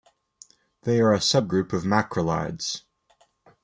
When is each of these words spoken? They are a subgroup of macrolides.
They 0.81 0.99
are 0.99 1.13
a 1.13 1.19
subgroup 1.19 1.73
of 1.73 1.83
macrolides. 1.83 2.85